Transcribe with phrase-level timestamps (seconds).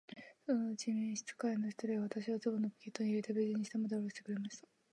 [0.47, 4.67] そのうちに召使の一人が、私をズボンのポケットに入れて、無事に下までおろしてくれました。